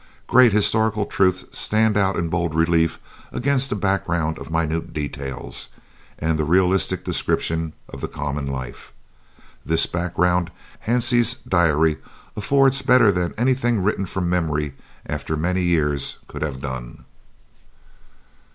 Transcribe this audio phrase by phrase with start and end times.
[0.25, 2.99] Great historical truths stand out in bold relief
[3.31, 5.69] against a background of minute details
[6.17, 8.93] and the realistic description of the common life.
[9.63, 10.49] This background
[10.87, 11.99] Hansie's diary
[12.35, 14.73] affords better than anything written from memory
[15.05, 17.05] after many years could have done.